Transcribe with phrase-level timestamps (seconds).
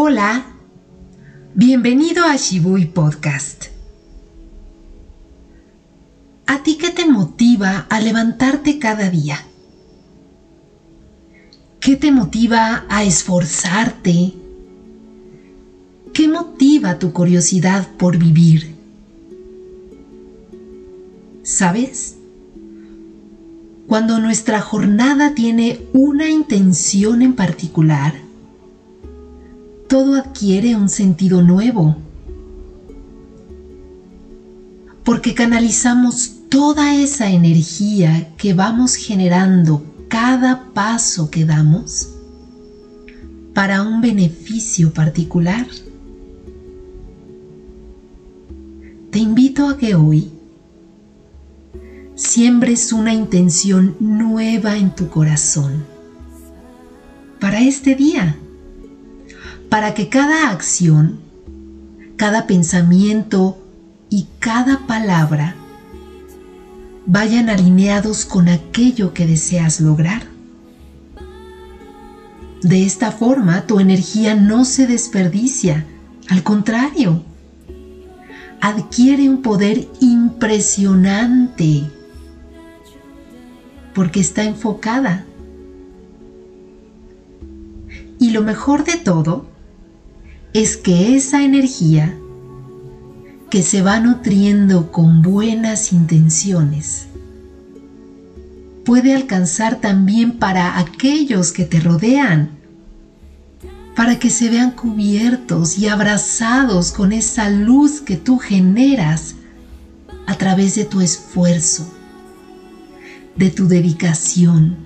[0.00, 0.44] Hola,
[1.56, 3.64] bienvenido a Shibui Podcast.
[6.46, 9.44] ¿A ti qué te motiva a levantarte cada día?
[11.80, 14.34] ¿Qué te motiva a esforzarte?
[16.14, 18.76] ¿Qué motiva tu curiosidad por vivir?
[21.42, 22.18] ¿Sabes?
[23.88, 28.27] Cuando nuestra jornada tiene una intención en particular,
[29.88, 31.96] todo adquiere un sentido nuevo.
[35.02, 42.10] Porque canalizamos toda esa energía que vamos generando cada paso que damos
[43.54, 45.66] para un beneficio particular.
[49.10, 50.30] Te invito a que hoy
[52.14, 55.84] siembres una intención nueva en tu corazón
[57.40, 58.36] para este día
[59.68, 61.20] para que cada acción,
[62.16, 63.58] cada pensamiento
[64.10, 65.54] y cada palabra
[67.06, 70.22] vayan alineados con aquello que deseas lograr.
[72.62, 75.86] De esta forma tu energía no se desperdicia,
[76.28, 77.22] al contrario,
[78.60, 81.84] adquiere un poder impresionante
[83.94, 85.24] porque está enfocada.
[88.18, 89.46] Y lo mejor de todo
[90.54, 92.16] es que esa energía
[93.50, 97.06] que se va nutriendo con buenas intenciones
[98.84, 102.50] puede alcanzar también para aquellos que te rodean,
[103.94, 109.34] para que se vean cubiertos y abrazados con esa luz que tú generas
[110.26, 111.90] a través de tu esfuerzo,
[113.36, 114.76] de tu dedicación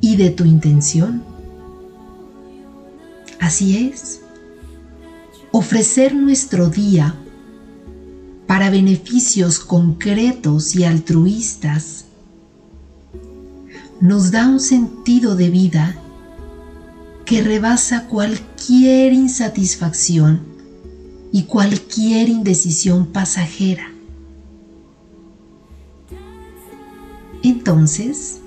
[0.00, 1.33] y de tu intención.
[3.44, 4.22] Así es.
[5.52, 7.14] Ofrecer nuestro día
[8.46, 12.06] para beneficios concretos y altruistas
[14.00, 15.94] nos da un sentido de vida
[17.26, 20.40] que rebasa cualquier insatisfacción
[21.30, 23.92] y cualquier indecisión pasajera.
[27.42, 28.40] Entonces,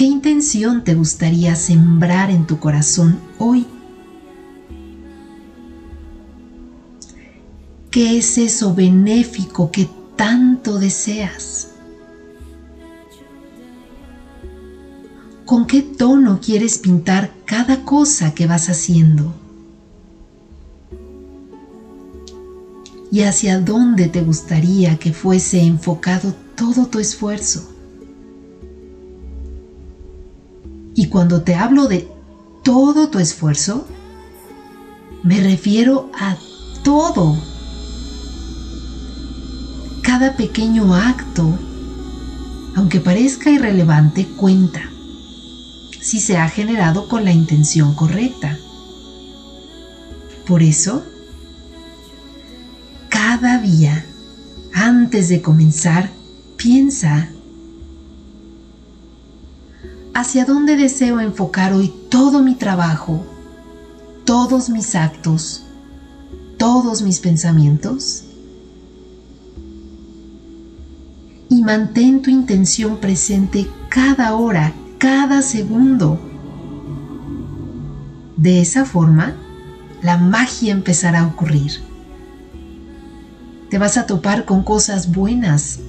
[0.00, 3.66] ¿Qué intención te gustaría sembrar en tu corazón hoy?
[7.90, 11.72] ¿Qué es eso benéfico que tanto deseas?
[15.44, 19.34] ¿Con qué tono quieres pintar cada cosa que vas haciendo?
[23.12, 27.69] ¿Y hacia dónde te gustaría que fuese enfocado todo tu esfuerzo?
[30.94, 32.08] Y cuando te hablo de
[32.62, 33.86] todo tu esfuerzo,
[35.22, 36.36] me refiero a
[36.82, 37.36] todo.
[40.02, 41.58] Cada pequeño acto,
[42.74, 44.80] aunque parezca irrelevante, cuenta
[46.00, 48.58] si se ha generado con la intención correcta.
[50.46, 51.04] Por eso,
[53.08, 54.04] cada día,
[54.72, 56.10] antes de comenzar,
[56.56, 57.30] piensa
[60.20, 63.24] hacia dónde deseo enfocar hoy todo mi trabajo,
[64.26, 65.64] todos mis actos,
[66.58, 68.24] todos mis pensamientos.
[71.48, 76.20] Y mantén tu intención presente cada hora, cada segundo.
[78.36, 79.34] De esa forma,
[80.02, 81.80] la magia empezará a ocurrir.
[83.70, 85.80] Te vas a topar con cosas buenas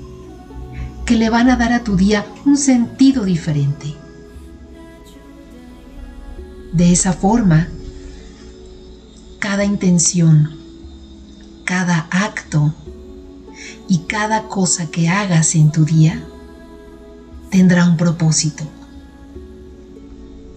[1.05, 3.97] que le van a dar a tu día un sentido diferente.
[6.71, 7.67] De esa forma,
[9.39, 10.51] cada intención,
[11.65, 12.73] cada acto
[13.89, 16.23] y cada cosa que hagas en tu día
[17.49, 18.63] tendrá un propósito.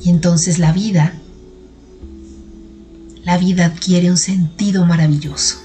[0.00, 1.14] Y entonces la vida,
[3.25, 5.63] la vida adquiere un sentido maravilloso.